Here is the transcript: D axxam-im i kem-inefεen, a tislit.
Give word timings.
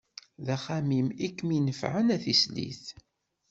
D 0.45 0.47
axxam-im 0.55 1.09
i 1.25 1.27
kem-inefεen, 1.29 2.13
a 2.15 2.17
tislit. 2.23 2.85